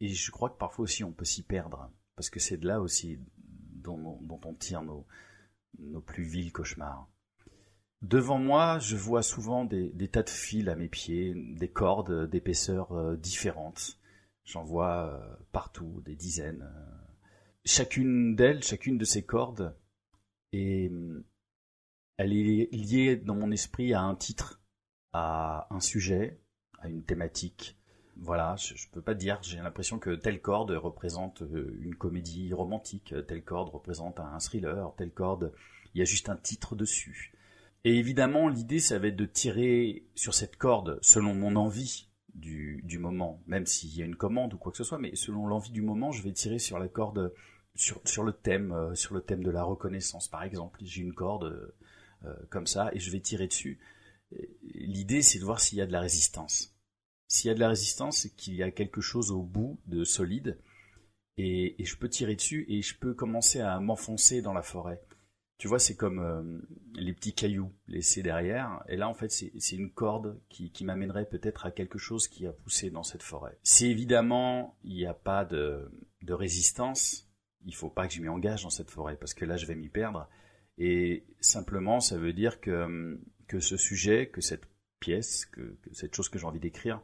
et 0.00 0.08
je 0.08 0.30
crois 0.30 0.50
que 0.50 0.58
parfois 0.58 0.84
aussi 0.84 1.02
on 1.04 1.12
peut 1.12 1.24
s'y 1.24 1.42
perdre, 1.42 1.90
parce 2.16 2.30
que 2.30 2.40
c'est 2.40 2.58
de 2.58 2.66
là 2.66 2.80
aussi 2.80 3.18
dont, 3.82 4.18
on 4.44 4.54
tire 4.54 4.82
nos, 4.82 5.06
nos 5.78 6.00
plus 6.00 6.24
vils 6.24 6.52
cauchemars. 6.52 7.08
Devant 8.02 8.38
moi, 8.38 8.78
je 8.78 8.96
vois 8.96 9.22
souvent 9.22 9.64
des, 9.64 9.90
des, 9.90 10.08
tas 10.08 10.22
de 10.22 10.30
fils 10.30 10.68
à 10.68 10.74
mes 10.74 10.88
pieds, 10.88 11.34
des 11.34 11.68
cordes 11.68 12.30
d'épaisseur 12.30 12.92
euh, 12.92 13.16
différentes. 13.16 13.98
J'en 14.44 14.64
vois 14.64 15.06
euh, 15.06 15.36
partout, 15.52 16.00
des 16.04 16.16
dizaines. 16.16 16.66
Chacune 17.66 18.34
d'elles, 18.36 18.62
chacune 18.62 18.96
de 18.96 19.04
ces 19.04 19.22
cordes 19.22 19.76
et 20.52 20.88
hum, 20.88 21.25
elle 22.16 22.33
est 22.33 22.69
liée 22.73 23.16
dans 23.16 23.35
mon 23.35 23.50
esprit 23.50 23.95
à 23.95 24.02
un 24.02 24.14
titre, 24.14 24.61
à 25.12 25.66
un 25.71 25.80
sujet, 25.80 26.40
à 26.78 26.88
une 26.88 27.02
thématique. 27.04 27.78
voilà, 28.16 28.57
je, 28.57 28.75
je 28.76 28.88
peux 28.90 29.02
pas 29.02 29.14
dire. 29.14 29.38
J'ai 29.42 29.59
l'impression 29.59 29.99
que 29.99 30.14
telle 30.14 30.40
corde 30.40 30.71
représente 30.73 31.42
euh, 31.42 31.78
une 31.80 31.95
comédie 31.95 32.52
romantique, 32.52 33.14
telle 33.26 33.45
corde 33.45 33.71
représente 33.71 34.21
un 34.21 34.38
thriller, 34.38 34.95
telle 34.97 35.12
corde, 35.12 35.52
il 35.95 35.99
y 35.99 36.02
a 36.02 36.04
juste 36.04 36.28
un 36.28 36.37
titre 36.37 36.76
dessus. 36.76 37.33
Et 37.85 37.97
évidemment, 37.97 38.49
l'idée, 38.49 38.78
ça 38.78 38.99
va 38.99 39.09
être 39.09 39.16
de 39.16 39.25
tirer 39.25 40.04
sur 40.14 40.35
cette 40.35 40.57
corde 40.57 40.99
selon 41.02 41.35
mon 41.35 41.57
envie 41.57 42.11
du, 42.35 42.83
du 42.85 42.99
moment, 42.99 43.42
même 43.47 43.66
s'il 43.66 43.97
y 43.97 44.02
a 44.02 44.04
une 44.04 44.16
commande 44.16 44.54
ou 44.54 44.59
quoi 44.59 44.71
que 44.71 44.78
ce 44.78 44.85
soit, 44.85 44.99
mais 44.99 45.14
selon 45.16 45.47
l'envie 45.47 45.73
du 45.73 45.83
moment, 45.83 46.12
je 46.12 46.23
vais 46.23 46.33
tirer 46.33 46.59
sur 46.59 46.78
la 46.78 46.88
corde, 46.88 47.33
sur, 47.74 48.22
le 48.22 48.32
thème, 48.32 48.72
euh, 48.72 48.94
sur 48.94 49.14
le 49.14 49.22
thème 49.22 49.42
de 49.42 49.50
la 49.50 49.62
reconnaissance, 49.62 50.28
par 50.28 50.42
exemple. 50.42 50.80
J'ai 50.82 51.02
une 51.02 51.14
corde 51.14 51.72
euh, 52.24 52.34
comme 52.50 52.66
ça 52.66 52.90
et 52.92 53.00
je 53.00 53.10
vais 53.10 53.20
tirer 53.20 53.46
dessus. 53.46 53.78
L'idée, 54.62 55.22
c'est 55.22 55.38
de 55.38 55.44
voir 55.44 55.60
s'il 55.60 55.78
y 55.78 55.80
a 55.80 55.86
de 55.86 55.92
la 55.92 56.00
résistance. 56.00 56.76
S'il 57.26 57.48
y 57.48 57.50
a 57.50 57.54
de 57.54 57.60
la 57.60 57.68
résistance, 57.68 58.18
c'est 58.18 58.34
qu'il 58.34 58.54
y 58.54 58.62
a 58.62 58.70
quelque 58.70 59.00
chose 59.00 59.30
au 59.30 59.42
bout 59.42 59.80
de 59.86 60.04
solide, 60.04 60.58
et, 61.42 61.84
je 61.84 61.96
peux 61.96 62.08
tirer 62.08 62.34
dessus 62.34 62.66
et 62.68 62.82
je 62.82 62.98
peux 62.98 63.14
commencer 63.14 63.60
à 63.60 63.80
m'enfoncer 63.80 64.42
dans 64.42 64.52
la 64.52 64.62
forêt. 64.62 65.00
Tu 65.58 65.68
vois, 65.68 65.78
c'est 65.78 65.96
comme 65.96 66.18
euh, 66.18 66.58
les 66.94 67.12
petits 67.12 67.34
cailloux 67.34 67.72
laissés 67.86 68.22
derrière. 68.22 68.82
Et 68.88 68.96
là, 68.96 69.08
en 69.08 69.14
fait, 69.14 69.30
c'est 69.30 69.76
une 69.76 69.90
corde 69.90 70.40
qui, 70.48 70.70
qui 70.70 70.84
m'amènerait 70.84 71.28
peut-être 71.28 71.66
à 71.66 71.70
quelque 71.70 71.98
chose 71.98 72.28
qui 72.28 72.46
a 72.46 72.52
poussé 72.52 72.90
dans 72.90 73.02
cette 73.02 73.22
forêt. 73.22 73.58
Si 73.62 73.86
évidemment, 73.86 74.78
il 74.84 74.94
n'y 74.94 75.06
a 75.06 75.14
pas 75.14 75.44
de, 75.44 75.90
de 76.22 76.32
résistance, 76.32 77.29
il 77.64 77.74
faut 77.74 77.90
pas 77.90 78.06
que 78.06 78.14
je 78.14 78.20
m'y 78.20 78.28
engage 78.28 78.62
dans 78.62 78.70
cette 78.70 78.90
forêt, 78.90 79.16
parce 79.16 79.34
que 79.34 79.44
là, 79.44 79.56
je 79.56 79.66
vais 79.66 79.74
m'y 79.74 79.88
perdre. 79.88 80.28
Et 80.78 81.24
simplement, 81.40 82.00
ça 82.00 82.16
veut 82.16 82.32
dire 82.32 82.60
que, 82.60 83.20
que 83.46 83.60
ce 83.60 83.76
sujet, 83.76 84.28
que 84.28 84.40
cette 84.40 84.66
pièce, 84.98 85.46
que, 85.46 85.78
cette 85.92 86.14
chose 86.14 86.28
que 86.28 86.38
j'ai 86.38 86.46
envie 86.46 86.60
d'écrire, 86.60 87.02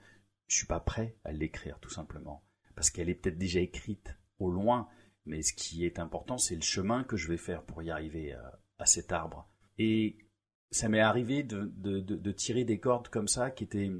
je 0.49 0.57
suis 0.57 0.67
pas 0.67 0.81
prêt 0.81 1.17
à 1.25 1.33
l'écrire, 1.33 1.79
tout 1.81 1.91
simplement. 1.91 2.45
Parce 2.75 2.91
qu'elle 2.91 3.09
est 3.09 3.15
peut-être 3.15 3.39
déjà 3.39 3.61
écrite 3.61 4.17
au 4.39 4.51
loin, 4.51 4.89
mais 5.25 5.43
ce 5.43 5.53
qui 5.53 5.85
est 5.85 5.99
important, 5.99 6.39
c'est 6.39 6.55
le 6.55 6.63
chemin 6.63 7.05
que 7.05 7.17
je 7.17 7.29
vais 7.29 7.37
faire 7.37 7.63
pour 7.65 7.83
y 7.83 7.91
arriver 7.91 8.35
à, 8.79 8.87
cet 8.87 9.13
arbre. 9.13 9.49
Et 9.79 10.19
ça 10.71 10.89
m'est 10.89 11.01
arrivé 11.01 11.43
de, 11.43 11.73
de, 11.77 12.01
de, 12.01 12.33
tirer 12.33 12.65
des 12.65 12.79
cordes 12.79 13.09
comme 13.09 13.29
ça, 13.29 13.51
qui 13.51 13.65
étaient, 13.65 13.91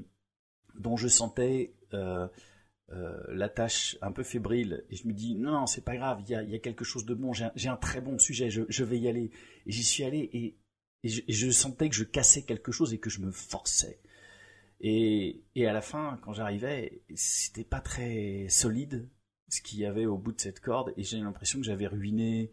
dont 0.75 0.95
je 0.95 1.07
sentais 1.07 1.75
euh, 1.93 2.27
euh, 2.91 3.17
la 3.29 3.49
tâche 3.49 3.97
un 4.01 4.11
peu 4.11 4.23
fébrile. 4.23 4.85
Et 4.89 4.95
je 4.95 5.07
me 5.07 5.13
dis, 5.13 5.35
non, 5.35 5.65
c'est 5.67 5.83
pas 5.83 5.95
grave, 5.95 6.21
il 6.27 6.29
y 6.29 6.55
a, 6.55 6.59
quelque 6.59 6.85
chose 6.85 7.05
de 7.05 7.13
bon, 7.13 7.33
j'ai 7.33 7.69
un, 7.69 7.77
très 7.77 8.01
bon 8.01 8.17
sujet, 8.19 8.49
je, 8.49 8.83
vais 8.83 8.99
y 8.99 9.07
aller. 9.07 9.31
Et 9.65 9.71
j'y 9.71 9.83
suis 9.83 10.03
allé 10.03 10.29
et, 10.33 10.57
et, 11.03 11.09
je, 11.09 11.21
et, 11.27 11.33
je, 11.33 11.51
sentais 11.51 11.89
que 11.89 11.95
je 11.95 12.03
cassais 12.03 12.43
quelque 12.43 12.71
chose 12.71 12.93
et 12.93 12.99
que 12.99 13.09
je 13.09 13.21
me 13.21 13.31
forçais. 13.31 13.99
Et, 14.79 15.43
et 15.55 15.67
à 15.67 15.73
la 15.73 15.81
fin, 15.81 16.19
quand 16.23 16.33
j'arrivais, 16.33 17.01
c'était 17.15 17.63
pas 17.63 17.81
très 17.81 18.47
solide, 18.49 19.09
ce 19.49 19.61
qu'il 19.61 19.79
y 19.79 19.85
avait 19.85 20.05
au 20.05 20.17
bout 20.17 20.31
de 20.31 20.41
cette 20.41 20.59
corde 20.59 20.93
et 20.97 21.03
j'ai 21.03 21.19
l'impression 21.19 21.59
que 21.59 21.65
j'avais 21.65 21.87
ruiné 21.87 22.51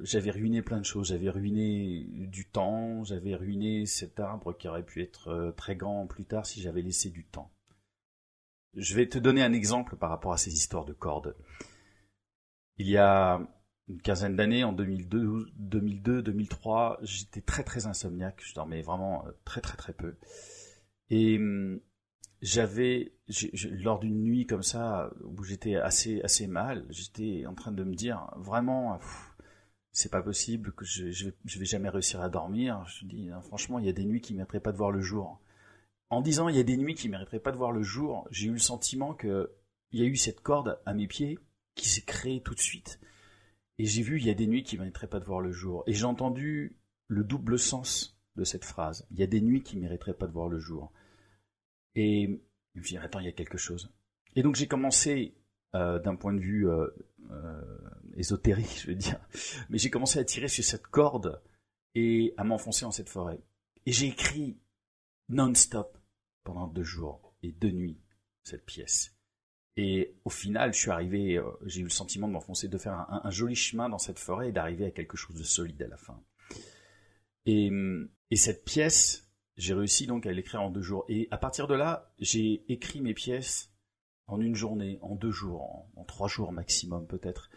j'avais 0.00 0.30
ruiné 0.30 0.62
plein 0.62 0.78
de 0.78 0.84
choses 0.84 1.08
j'avais 1.08 1.30
ruiné 1.30 2.06
du 2.10 2.46
temps 2.46 3.04
j'avais 3.04 3.34
ruiné 3.34 3.86
cet 3.86 4.20
arbre 4.20 4.56
qui 4.56 4.68
aurait 4.68 4.84
pu 4.84 5.02
être 5.02 5.28
euh, 5.28 5.52
très 5.52 5.76
grand 5.76 6.06
plus 6.06 6.24
tard 6.24 6.46
si 6.46 6.60
j'avais 6.60 6.82
laissé 6.82 7.10
du 7.10 7.24
temps 7.24 7.50
je 8.74 8.94
vais 8.94 9.08
te 9.08 9.18
donner 9.18 9.42
un 9.42 9.52
exemple 9.52 9.96
par 9.96 10.10
rapport 10.10 10.32
à 10.32 10.38
ces 10.38 10.52
histoires 10.52 10.84
de 10.84 10.92
cordes 10.92 11.36
il 12.78 12.88
y 12.88 12.96
a 12.96 13.40
une 13.88 14.00
quinzaine 14.00 14.36
d'années 14.36 14.64
en 14.64 14.72
2002 14.72 15.46
2002 15.56 16.22
2003 16.22 16.98
j'étais 17.02 17.40
très 17.40 17.64
très 17.64 17.86
insomniaque 17.86 18.42
je 18.44 18.54
dormais 18.54 18.82
vraiment 18.82 19.26
euh, 19.26 19.32
très 19.44 19.60
très 19.60 19.76
très 19.76 19.92
peu 19.92 20.16
et 21.10 21.38
hum, 21.38 21.80
j'avais 22.42 23.12
lors 23.70 23.98
d'une 23.98 24.22
nuit 24.22 24.46
comme 24.46 24.62
ça 24.62 25.10
où 25.24 25.42
j'étais 25.44 25.76
assez 25.76 26.22
assez 26.22 26.46
mal, 26.46 26.86
j'étais 26.88 27.44
en 27.46 27.54
train 27.54 27.72
de 27.72 27.84
me 27.84 27.94
dire 27.94 28.32
vraiment 28.36 28.98
c'est 29.92 30.10
pas 30.10 30.22
possible 30.22 30.72
que 30.72 30.84
je, 30.84 31.30
vais 31.58 31.64
jamais 31.64 31.88
réussir 31.88 32.20
à 32.20 32.28
dormir. 32.28 32.84
Je 32.86 33.06
dis 33.06 33.30
hein, 33.30 33.40
franchement, 33.42 33.78
il 33.78 33.86
y 33.86 33.88
a 33.88 33.92
des 33.92 34.04
nuits 34.04 34.20
qui 34.20 34.34
mériteraient 34.34 34.60
pas 34.60 34.72
de 34.72 34.76
voir 34.76 34.90
le 34.90 35.00
jour. 35.00 35.40
En 36.10 36.20
disant 36.20 36.48
il 36.48 36.56
y 36.56 36.60
a 36.60 36.64
des 36.64 36.76
nuits 36.76 36.94
qui 36.94 37.08
mériteraient 37.08 37.40
pas 37.40 37.52
de 37.52 37.56
voir 37.56 37.72
le 37.72 37.82
jour, 37.82 38.26
j'ai 38.30 38.48
eu 38.48 38.52
le 38.52 38.58
sentiment 38.58 39.14
que 39.14 39.52
il 39.92 40.00
y 40.00 40.02
a 40.02 40.06
eu 40.06 40.16
cette 40.16 40.40
corde 40.40 40.80
à 40.86 40.94
mes 40.94 41.06
pieds 41.06 41.38
qui 41.74 41.88
s'est 41.88 42.02
créée 42.02 42.42
tout 42.42 42.54
de 42.54 42.60
suite. 42.60 43.00
Et 43.78 43.86
j'ai 43.86 44.02
vu 44.02 44.18
il 44.18 44.26
y 44.26 44.30
a 44.30 44.34
des 44.34 44.46
nuits 44.46 44.62
qui 44.62 44.76
mériteraient 44.76 45.08
pas 45.08 45.20
de 45.20 45.24
voir 45.24 45.40
le 45.40 45.52
jour. 45.52 45.82
Et 45.86 45.94
j'ai 45.94 46.04
entendu 46.04 46.76
le 47.08 47.24
double 47.24 47.58
sens 47.58 48.20
de 48.36 48.44
cette 48.44 48.64
phrase. 48.64 49.06
Il 49.10 49.18
y 49.18 49.22
a 49.22 49.26
des 49.26 49.40
nuits 49.40 49.62
qui 49.62 49.78
mériteraient 49.78 50.14
pas 50.14 50.26
de 50.26 50.32
voir 50.32 50.48
le 50.48 50.58
jour. 50.58 50.92
Et 51.94 52.42
je 52.74 52.80
me 52.80 52.84
suis 52.84 52.96
dit, 52.96 53.02
attends, 53.02 53.20
il 53.20 53.26
y 53.26 53.28
a 53.28 53.32
quelque 53.32 53.58
chose. 53.58 53.90
Et 54.36 54.42
donc 54.42 54.54
j'ai 54.54 54.68
commencé, 54.68 55.34
euh, 55.74 55.98
d'un 55.98 56.16
point 56.16 56.32
de 56.32 56.40
vue 56.40 56.68
euh, 56.68 56.88
euh, 57.30 57.62
ésotérique, 58.16 58.80
je 58.82 58.88
veux 58.88 58.94
dire, 58.94 59.20
mais 59.70 59.78
j'ai 59.78 59.90
commencé 59.90 60.18
à 60.18 60.24
tirer 60.24 60.48
sur 60.48 60.64
cette 60.64 60.86
corde 60.86 61.40
et 61.94 62.34
à 62.36 62.44
m'enfoncer 62.44 62.84
dans 62.84 62.90
cette 62.90 63.08
forêt. 63.08 63.40
Et 63.86 63.92
j'ai 63.92 64.06
écrit 64.06 64.58
non-stop 65.28 65.96
pendant 66.44 66.66
deux 66.66 66.82
jours 66.82 67.34
et 67.42 67.52
deux 67.52 67.70
nuits 67.70 68.00
cette 68.42 68.64
pièce. 68.64 69.16
Et 69.76 70.16
au 70.24 70.30
final, 70.30 70.74
je 70.74 70.78
suis 70.78 70.90
arrivé, 70.90 71.36
euh, 71.36 71.50
j'ai 71.64 71.80
eu 71.80 71.84
le 71.84 71.90
sentiment 71.90 72.28
de 72.28 72.32
m'enfoncer, 72.32 72.68
de 72.68 72.78
faire 72.78 73.06
un, 73.08 73.30
joli 73.30 73.54
chemin 73.54 73.88
dans 73.88 73.98
cette 73.98 74.18
forêt 74.18 74.48
et 74.48 74.52
d'arriver 74.52 74.84
à 74.84 74.90
quelque 74.90 75.16
chose 75.16 75.36
de 75.36 75.44
solide 75.44 75.82
à 75.82 75.88
la 75.88 75.96
fin. 75.96 76.22
Et 77.46 78.36
cette 78.36 78.64
pièce, 78.64 79.30
j'ai 79.56 79.74
réussi 79.74 80.06
donc 80.06 80.26
à 80.26 80.32
l'écrire 80.32 80.62
en 80.62 80.70
deux 80.70 80.82
jours. 80.82 81.04
Et 81.08 81.28
à 81.30 81.38
partir 81.38 81.66
de 81.66 81.74
là, 81.74 82.12
j'ai 82.18 82.64
écrit 82.72 83.00
mes 83.00 83.14
pièces 83.14 83.72
en 84.26 84.40
une 84.40 84.54
journée, 84.54 84.98
en 85.02 85.14
deux 85.14 85.30
jours, 85.30 85.86
en, 85.96 86.04
trois 86.04 86.28
jours 86.28 86.52
maximum 86.52 87.06
peut-être. 87.06 87.50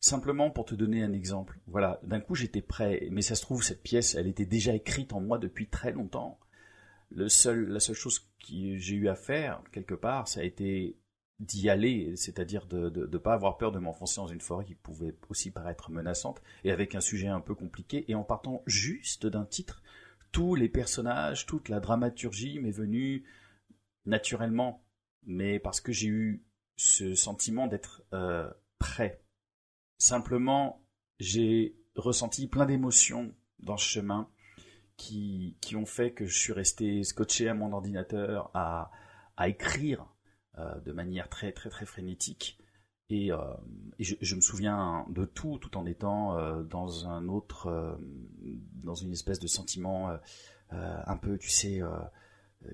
Simplement 0.00 0.50
pour 0.50 0.64
te 0.64 0.74
donner 0.74 1.02
un 1.02 1.12
exemple. 1.12 1.58
Voilà, 1.66 2.00
d'un 2.02 2.20
coup 2.20 2.34
j'étais 2.34 2.62
prêt, 2.62 3.08
mais 3.10 3.22
ça 3.22 3.34
se 3.34 3.42
trouve 3.42 3.62
cette 3.62 3.82
pièce, 3.82 4.14
elle 4.14 4.26
était 4.26 4.46
déjà 4.46 4.74
écrite 4.74 5.12
en 5.12 5.20
moi 5.20 5.38
depuis 5.38 5.68
très 5.68 5.92
longtemps. 5.92 6.38
La 7.10 7.28
seule 7.28 7.78
chose 7.94 8.18
que 8.18 8.76
j'ai 8.76 8.94
eu 8.94 9.08
à 9.08 9.14
faire 9.14 9.62
quelque 9.72 9.94
part, 9.94 10.28
ça 10.28 10.40
a 10.40 10.44
été 10.44 10.98
d'y 11.38 11.68
aller, 11.68 12.16
c'est-à-dire 12.16 12.66
de 12.66 12.88
ne 12.88 13.18
pas 13.18 13.34
avoir 13.34 13.58
peur 13.58 13.70
de 13.70 13.78
m'enfoncer 13.78 14.16
dans 14.16 14.26
une 14.26 14.40
forêt 14.40 14.64
qui 14.64 14.74
pouvait 14.74 15.14
aussi 15.28 15.50
paraître 15.50 15.90
menaçante, 15.90 16.42
et 16.64 16.70
avec 16.70 16.94
un 16.94 17.00
sujet 17.00 17.28
un 17.28 17.40
peu 17.40 17.54
compliqué, 17.54 18.04
et 18.08 18.14
en 18.14 18.24
partant 18.24 18.62
juste 18.66 19.26
d'un 19.26 19.44
titre 19.44 19.82
tous 20.32 20.54
les 20.54 20.68
personnages, 20.68 21.46
toute 21.46 21.68
la 21.68 21.80
dramaturgie 21.80 22.58
m'est 22.58 22.70
venue 22.70 23.24
naturellement, 24.04 24.84
mais 25.24 25.58
parce 25.58 25.80
que 25.80 25.92
j'ai 25.92 26.08
eu 26.08 26.44
ce 26.76 27.14
sentiment 27.14 27.66
d'être 27.66 28.02
euh, 28.12 28.50
prêt. 28.78 29.22
Simplement, 29.98 30.84
j'ai 31.20 31.74
ressenti 31.94 32.48
plein 32.48 32.66
d'émotions 32.66 33.34
dans 33.60 33.78
ce 33.78 33.88
chemin 33.88 34.28
qui, 34.96 35.56
qui 35.60 35.76
ont 35.76 35.86
fait 35.86 36.12
que 36.12 36.26
je 36.26 36.38
suis 36.38 36.52
resté 36.52 37.02
scotché 37.04 37.48
à 37.48 37.54
mon 37.54 37.72
ordinateur 37.72 38.50
à, 38.54 38.90
à 39.36 39.48
écrire 39.48 40.06
euh, 40.58 40.80
de 40.80 40.92
manière 40.92 41.28
très 41.28 41.52
très 41.52 41.68
très 41.68 41.84
frénétique 41.84 42.58
et, 43.10 43.30
euh, 43.30 43.38
je, 44.00 44.34
me 44.34 44.40
souviens 44.40 45.06
de 45.10 45.24
tout, 45.24 45.58
tout 45.58 45.76
en 45.76 45.86
étant 45.86 46.36
euh, 46.36 46.62
dans 46.62 47.06
un 47.06 47.28
autre, 47.28 47.98
dans 48.82 48.94
une 48.94 49.12
espèce 49.12 49.38
de 49.38 49.46
sentiment 49.46 50.18
un 50.70 51.16
peu, 51.16 51.38
tu 51.38 51.48
sais, 51.48 51.80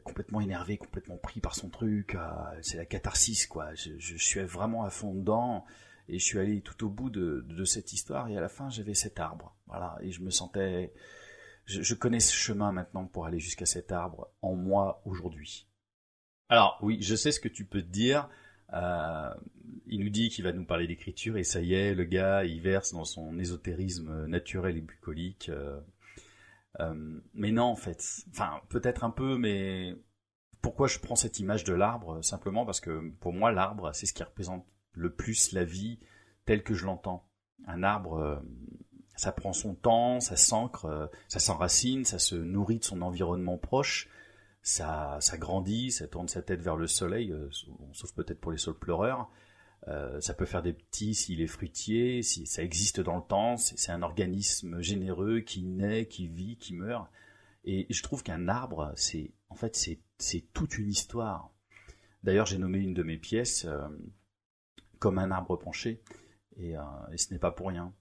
complètement 0.05 0.41
énervé, 0.41 0.79
complètement 0.79 1.19
pris 1.19 1.41
par 1.41 1.55
son 1.55 1.69
truc. 1.69 2.17
c'est 2.62 2.79
la 2.79 2.87
catharsis, 2.87 3.47
quoi. 3.47 3.75
Je, 3.75 3.91
je, 3.99 4.17
suis 4.17 4.41
vraiment 4.41 4.85
à 4.85 4.91
fond 4.91 5.12
dedans 5.12 5.67
et 6.09 6.19
je 6.19 6.25
suis 6.25 6.38
allé 6.38 6.62
tout 6.62 6.87
au 6.87 6.88
bout 6.88 7.11
de, 7.11 7.45
de 7.47 7.64
cette 7.64 7.93
histoire 7.93 8.29
et 8.29 8.37
à 8.38 8.41
la 8.41 8.49
fin 8.49 8.71
j'avais 8.71 8.95
cet 8.95 9.21
arbre, 9.21 9.55
voilà. 9.67 9.99
Et 10.00 10.12
je 10.12 10.23
me 10.23 10.31
sentais, 10.31 10.95
je, 11.66 11.95
connais 11.95 12.21
ce 12.21 12.35
chemin 12.35 12.73
maintenant 12.73 13.07
pour 13.07 13.26
aller 13.26 13.38
jusqu'à 13.38 13.66
cet 13.66 13.92
arbre 13.92 14.28
en 14.42 14.54
moi 14.54 15.02
aujourd'hui. 15.04 15.69
Alors 16.49 16.78
oui, 16.83 16.99
je 17.00 17.14
sais 17.14 17.33
ce 17.33 17.40
que 17.40 17.49
tu 17.49 17.64
peux 17.64 17.83
te 17.83 17.88
dire. 17.88 18.28
Euh, 18.73 19.35
il 19.87 20.00
nous 20.00 20.11
dit 20.11 20.31
qu'il 20.31 20.45
va 20.45 20.52
nous 20.52 20.64
parler 20.64 20.87
d'écriture 20.87 21.37
et 21.37 21.45
ça 21.45 21.61
y 21.61 21.75
est, 21.75 21.95
le 21.95 22.04
gars, 22.04 22.45
il 22.45 22.61
verse 22.61 22.92
dans 22.92 23.04
son 23.04 23.38
ésotérisme 23.38 24.26
naturel 24.26 24.76
et 24.76 24.81
bucolique. 24.81 25.49
Euh, 25.50 25.81
euh, 26.81 27.21
mais 27.35 27.52
non, 27.52 27.64
en 27.64 27.76
fait, 27.76 28.02
enfin 28.31 28.61
peut-être 28.69 29.04
un 29.04 29.11
peu, 29.11 29.37
mais 29.37 29.95
pourquoi 30.62 30.88
je 30.88 30.99
prends 30.99 31.16
cette 31.16 31.38
image 31.38 31.64
de 31.64 31.75
l'arbre? 31.75 32.23
Simplement 32.23 32.64
parce 32.64 32.81
que 32.81 33.11
pour 33.21 33.33
moi, 33.33 33.52
l'arbre, 33.52 33.90
c'est 33.95 34.07
ce 34.07 34.14
qui 34.14 34.23
représente 34.23 34.66
le 34.95 35.12
plus 35.12 35.52
la 35.52 35.64
vie 35.64 35.99
telle 36.45 36.62
que 36.62 36.75
je 36.75 36.87
l'entends. 36.87 37.28
Un 37.66 37.83
arbre, 37.83 38.42
ça 39.16 39.33
prend 39.33 39.52
son 39.52 39.75
temps, 39.75 40.21
ça 40.21 40.37
s'ancre, 40.37 41.11
ça 41.28 41.38
s'enracine, 41.38 42.04
ça 42.04 42.19
se 42.19 42.35
nourrit 42.35 42.78
de 42.78 42.85
son 42.85 43.02
environnement 43.02 43.59
proche 43.59 44.09
ça, 44.62 45.19
grandit, 45.38 45.90
ça 45.90 46.07
tourne 46.07 46.28
sa 46.28 46.42
tête 46.42 46.62
vers 46.62 46.76
le 46.76 46.87
soleil, 46.87 47.33
euh, 47.33 47.49
sauf 47.92 48.12
peut-être 48.14 48.40
pour 48.40 48.52
les 48.52 48.59
saules 48.59 48.78
pleureurs. 48.78 49.31
Euh, 49.88 50.21
ça 50.21 50.35
peut 50.35 50.45
faire 50.45 50.62
des 50.62 50.73
petits 50.73 51.14
s'il 51.14 51.40
est 51.40 51.49
fruitier, 51.49 52.23
si 52.23 52.47
ça 52.47 52.62
existe 52.62 53.00
dans 53.00 53.16
le 53.16 53.23
temps, 53.23 53.57
c'est 53.57 53.90
un 53.90 54.02
organisme 54.02 54.81
généreux 54.81 55.40
qui 55.40 55.64
naît, 55.64 56.07
qui 56.07 56.28
vit, 56.28 56.57
qui 56.57 56.75
meurt. 56.75 57.11
Et 57.64 57.87
je 57.90 58.02
trouve 58.02 58.23
qu'un 58.23 58.49
arbre, 58.49 58.92
c'est 58.97 59.33
en 59.49 59.57
fait 59.57 59.76
c'est 60.19 60.52
toute 60.52 60.78
une 60.78 60.88
histoire. 60.88 61.50
D'ailleurs, 62.23 62.47
j'ai 62.47 62.59
nommé 62.59 62.78
une 62.78 62.95
de 62.95 63.02
mes 63.02 63.19
pièces 63.19 63.64
euh, 63.64 63.88
comme 65.00 65.19
un 65.19 65.33
arbre 65.33 65.57
penché, 65.57 66.00
euh, 66.61 66.76
et 67.12 67.19
ce 67.19 67.33
n'est 67.33 67.40
pas 67.40 67.50
pour 67.50 67.69
rien. 67.69 67.92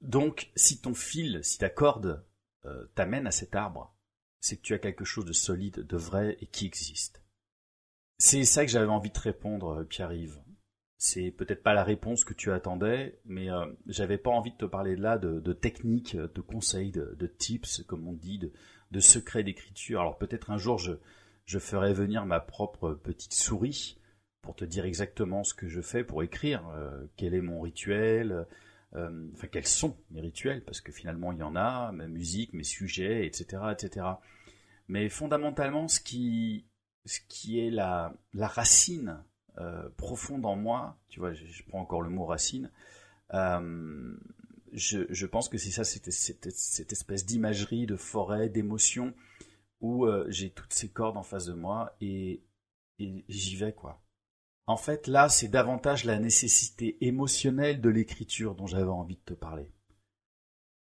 Donc, 0.00 0.50
si 0.54 0.80
ton 0.80 0.94
fil, 0.94 1.40
si 1.42 1.58
ta 1.58 1.68
corde 1.68 2.24
euh, 2.64 2.86
t'amène 2.94 3.26
à 3.26 3.30
cet 3.30 3.54
arbre, 3.54 3.94
c'est 4.40 4.56
que 4.56 4.62
tu 4.62 4.74
as 4.74 4.78
quelque 4.78 5.04
chose 5.04 5.24
de 5.24 5.32
solide, 5.32 5.86
de 5.86 5.96
vrai 5.96 6.36
et 6.40 6.46
qui 6.46 6.66
existe. 6.66 7.22
C'est 8.18 8.44
ça 8.44 8.64
que 8.64 8.70
j'avais 8.70 8.86
envie 8.86 9.10
de 9.10 9.18
répondre, 9.18 9.84
Pierre-Yves. 9.84 10.40
C'est 10.96 11.30
peut-être 11.30 11.62
pas 11.62 11.74
la 11.74 11.84
réponse 11.84 12.24
que 12.24 12.34
tu 12.34 12.50
attendais, 12.50 13.20
mais 13.24 13.50
euh, 13.50 13.66
j'avais 13.86 14.18
pas 14.18 14.30
envie 14.30 14.50
de 14.50 14.56
te 14.56 14.64
parler 14.64 14.96
là 14.96 15.16
de, 15.16 15.38
de 15.38 15.52
techniques, 15.52 16.16
de 16.16 16.40
conseils, 16.40 16.90
de, 16.90 17.14
de, 17.16 17.26
tips, 17.28 17.84
comme 17.86 18.08
on 18.08 18.12
dit, 18.12 18.38
de, 18.38 18.52
de 18.90 19.00
secrets 19.00 19.44
d'écriture. 19.44 20.00
Alors 20.00 20.18
peut-être 20.18 20.50
un 20.50 20.58
jour 20.58 20.78
je, 20.78 21.58
ferai 21.58 21.92
venir 21.92 22.26
ma 22.26 22.40
propre 22.40 22.94
petite 22.94 23.34
souris 23.34 23.98
pour 24.42 24.56
te 24.56 24.64
dire 24.64 24.84
exactement 24.84 25.44
ce 25.44 25.54
que 25.54 25.68
je 25.68 25.80
fais 25.80 26.04
pour 26.04 26.22
écrire, 26.22 26.68
euh, 26.74 27.06
quel 27.16 27.34
est 27.34 27.40
mon 27.40 27.60
rituel, 27.60 28.46
euh, 28.96 29.28
enfin 29.34 29.48
quels 29.48 29.66
sont 29.66 29.96
mes 30.10 30.20
rituels, 30.20 30.64
parce 30.64 30.80
que 30.80 30.92
finalement 30.92 31.32
il 31.32 31.38
y 31.38 31.42
en 31.42 31.56
a, 31.56 31.92
ma 31.92 32.06
musique, 32.06 32.52
mes 32.52 32.64
sujets, 32.64 33.26
etc., 33.26 33.62
etc. 33.72 34.06
Mais 34.88 35.08
fondamentalement, 35.08 35.88
ce 35.88 36.00
qui, 36.00 36.66
ce 37.04 37.20
qui 37.28 37.60
est 37.60 37.70
la, 37.70 38.14
la 38.32 38.48
racine 38.48 39.22
euh, 39.58 39.88
profonde 39.96 40.46
en 40.46 40.56
moi, 40.56 40.98
tu 41.08 41.20
vois, 41.20 41.32
je, 41.34 41.62
prends 41.68 41.80
encore 41.80 42.02
le 42.02 42.10
mot 42.10 42.24
racine, 42.24 42.70
euh, 43.34 44.16
je, 44.72 45.26
pense 45.26 45.48
que 45.48 45.58
c'est 45.58 45.70
ça, 45.70 45.84
cette, 45.84 46.10
cette, 46.10 46.92
espèce 46.92 47.26
d'imagerie, 47.26 47.86
de 47.86 47.96
forêt, 47.96 48.48
d'émotion, 48.48 49.14
où 49.80 50.06
j'ai 50.28 50.50
toutes 50.50 50.72
ces 50.72 50.88
cordes 50.88 51.16
en 51.16 51.22
face 51.22 51.46
de 51.46 51.52
moi 51.52 51.94
et 52.00 52.42
j'y 52.98 53.56
vais, 53.56 53.72
quoi. 53.72 54.02
En 54.68 54.76
fait, 54.76 55.06
là, 55.06 55.30
c'est 55.30 55.48
davantage 55.48 56.04
la 56.04 56.18
nécessité 56.18 56.98
émotionnelle 57.00 57.80
de 57.80 57.88
l'écriture 57.88 58.54
dont 58.54 58.66
j'avais 58.66 58.90
envie 58.90 59.16
de 59.16 59.22
te 59.24 59.32
parler. 59.32 59.72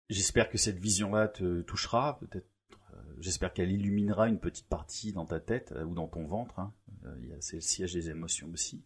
J'espère 0.09 0.49
que 0.49 0.57
cette 0.57 0.79
vision-là 0.79 1.29
te 1.29 1.61
touchera, 1.61 2.19
peut-être. 2.19 2.49
Euh, 2.95 2.97
j'espère 3.19 3.53
qu'elle 3.53 3.71
illuminera 3.71 4.29
une 4.29 4.41
petite 4.41 4.69
partie 4.69 5.13
dans 5.13 5.27
ta 5.27 5.39
tête 5.39 5.73
euh, 5.73 5.85
ou 5.85 5.95
dans 5.95 6.09
ton 6.09 6.25
ventre. 6.25 6.59
Hein. 6.59 6.73
Euh, 7.05 7.37
c'est 7.41 7.57
le 7.57 7.61
siège 7.61 7.93
des 7.93 8.09
émotions 8.09 8.49
aussi. 8.55 8.83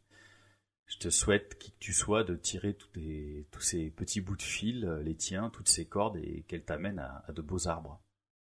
Je 0.87 0.99
te 0.99 1.11
souhaite, 1.11 1.57
qui 1.59 1.71
que 1.71 1.79
tu 1.79 1.93
sois, 1.93 2.25
de 2.25 2.35
tirer 2.35 2.75
tous, 2.75 3.61
ces 3.61 3.91
petits 3.91 4.21
bouts 4.21 4.37
de 4.37 4.43
fil, 4.43 4.85
les 5.05 5.15
tiens, 5.15 5.49
toutes 5.51 5.69
ces 5.69 5.87
cordes, 5.87 6.17
et 6.17 6.43
qu'elles 6.49 6.65
t'amènent 6.65 6.99
à 6.99 7.31
de 7.33 7.43
beaux 7.43 7.69
arbres. 7.69 8.03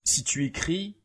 Si 0.03 0.25
tu 0.25 0.45
écris, 0.45 1.02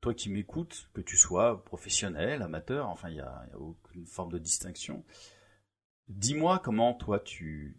toi 0.00 0.14
qui 0.14 0.30
m'écoutes, 0.30 0.90
que 0.94 1.00
tu 1.00 1.16
sois 1.16 1.64
professionnel, 1.64 2.42
amateur, 2.42 2.88
enfin 2.88 3.08
il 3.08 3.14
n'y 3.14 3.20
a, 3.20 3.48
aucune 3.58 4.06
forme 4.06 4.32
de 4.32 4.38
distinction, 4.38 5.04
dis-moi 6.08 6.60
comment 6.62 6.94
toi 6.94 7.18
tu, 7.18 7.78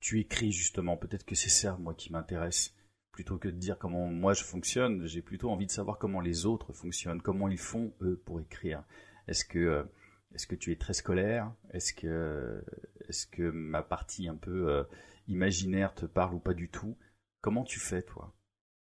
tu 0.00 0.20
écris 0.20 0.52
justement. 0.52 0.96
Peut-être 0.96 1.24
que 1.24 1.34
c'est 1.34 1.48
ça 1.48 1.76
moi 1.78 1.94
qui 1.94 2.12
m'intéresse. 2.12 2.74
Plutôt 3.12 3.36
que 3.36 3.48
de 3.48 3.56
dire 3.56 3.78
comment 3.78 4.06
moi 4.06 4.32
je 4.32 4.42
fonctionne, 4.42 5.06
j'ai 5.06 5.20
plutôt 5.20 5.50
envie 5.50 5.66
de 5.66 5.70
savoir 5.70 5.98
comment 5.98 6.20
les 6.20 6.46
autres 6.46 6.72
fonctionnent, 6.72 7.20
comment 7.20 7.48
ils 7.48 7.58
font 7.58 7.94
eux 8.00 8.20
pour 8.24 8.40
écrire. 8.40 8.84
Est-ce 9.28 9.44
que 9.44 9.86
est-ce 10.34 10.46
que 10.46 10.54
tu 10.54 10.72
es 10.72 10.76
très 10.76 10.94
scolaire? 10.94 11.52
Est-ce 11.72 11.92
que 11.92 12.64
est-ce 13.08 13.26
que 13.26 13.50
ma 13.50 13.82
partie 13.82 14.28
un 14.28 14.36
peu 14.36 14.70
euh, 14.70 14.84
imaginaire 15.28 15.94
te 15.94 16.06
parle 16.06 16.34
ou 16.34 16.40
pas 16.40 16.54
du 16.54 16.70
tout? 16.70 16.96
Comment 17.42 17.64
tu 17.64 17.80
fais 17.80 18.02
toi? 18.02 18.34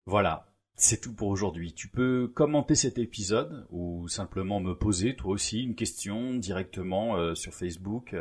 Voilà, 0.07 0.50
c'est 0.77 1.01
tout 1.01 1.15
pour 1.15 1.29
aujourd'hui. 1.29 1.73
Tu 1.73 1.89
peux 1.89 2.29
commenter 2.29 2.75
cet 2.75 2.99
épisode 2.99 3.67
ou 3.71 4.09
simplement 4.09 4.61
me 4.61 4.75
poser 4.75 5.15
toi 5.15 5.33
aussi 5.33 5.63
une 5.63 5.75
question 5.75 6.35
directement 6.35 7.17
euh, 7.17 7.35
sur 7.35 7.55
Facebook. 7.55 8.17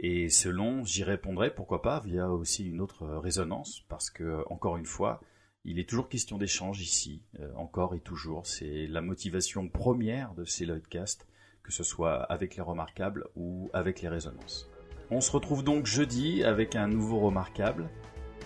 Et 0.00 0.28
selon, 0.28 0.84
j'y 0.84 1.02
répondrai, 1.02 1.52
pourquoi 1.52 1.82
pas, 1.82 2.00
via 2.00 2.30
aussi 2.30 2.68
une 2.68 2.80
autre 2.80 3.06
résonance, 3.06 3.84
parce 3.88 4.10
que, 4.10 4.44
encore 4.48 4.76
une 4.76 4.86
fois, 4.86 5.20
il 5.64 5.78
est 5.78 5.88
toujours 5.88 6.08
question 6.08 6.38
d'échange 6.38 6.80
ici, 6.80 7.22
euh, 7.40 7.52
encore 7.56 7.94
et 7.94 8.00
toujours. 8.00 8.46
C'est 8.46 8.86
la 8.86 9.00
motivation 9.00 9.68
première 9.68 10.34
de 10.34 10.44
ces 10.44 10.66
Lloydcast, 10.66 11.26
que 11.64 11.72
ce 11.72 11.82
soit 11.82 12.22
avec 12.22 12.56
les 12.56 12.62
remarquables 12.62 13.26
ou 13.34 13.70
avec 13.72 14.00
les 14.00 14.08
résonances. 14.08 14.70
On 15.10 15.20
se 15.20 15.32
retrouve 15.32 15.64
donc 15.64 15.84
jeudi 15.84 16.44
avec 16.44 16.76
un 16.76 16.86
nouveau 16.86 17.18
remarquable. 17.18 17.90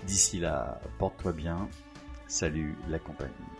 D'ici 0.07 0.41
là, 0.41 0.81
porte-toi 0.99 1.33
bien 1.33 1.69
Salut 2.33 2.75
la 2.89 2.99
compagnie. 2.99 3.52